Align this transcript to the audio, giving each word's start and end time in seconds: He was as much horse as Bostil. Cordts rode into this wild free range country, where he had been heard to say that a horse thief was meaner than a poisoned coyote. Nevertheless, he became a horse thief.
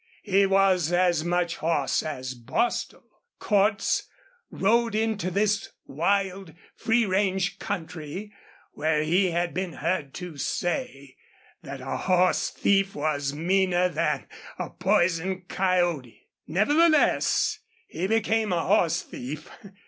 He 0.23 0.47
was 0.47 0.91
as 0.91 1.23
much 1.23 1.57
horse 1.57 2.01
as 2.01 2.33
Bostil. 2.33 3.03
Cordts 3.39 4.07
rode 4.49 4.95
into 4.95 5.29
this 5.29 5.69
wild 5.85 6.55
free 6.75 7.05
range 7.05 7.59
country, 7.59 8.33
where 8.71 9.03
he 9.03 9.29
had 9.29 9.53
been 9.53 9.73
heard 9.73 10.15
to 10.15 10.37
say 10.37 11.17
that 11.61 11.81
a 11.81 11.97
horse 11.97 12.49
thief 12.49 12.95
was 12.95 13.33
meaner 13.35 13.89
than 13.89 14.25
a 14.57 14.71
poisoned 14.71 15.47
coyote. 15.47 16.27
Nevertheless, 16.47 17.59
he 17.87 18.07
became 18.07 18.51
a 18.51 18.65
horse 18.65 19.03
thief. 19.03 19.51